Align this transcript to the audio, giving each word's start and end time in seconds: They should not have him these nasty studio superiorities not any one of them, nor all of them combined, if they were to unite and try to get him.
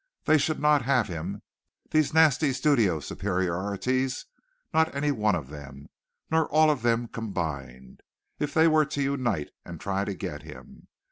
They 0.25 0.39
should 0.39 0.59
not 0.59 0.81
have 0.81 1.09
him 1.09 1.43
these 1.91 2.11
nasty 2.11 2.53
studio 2.53 2.99
superiorities 3.01 4.25
not 4.73 4.95
any 4.95 5.11
one 5.11 5.35
of 5.35 5.49
them, 5.49 5.89
nor 6.31 6.47
all 6.47 6.71
of 6.71 6.81
them 6.81 7.07
combined, 7.07 8.01
if 8.39 8.51
they 8.51 8.67
were 8.67 8.85
to 8.87 9.03
unite 9.03 9.51
and 9.63 9.79
try 9.79 10.03
to 10.05 10.15
get 10.15 10.41
him. 10.41 10.87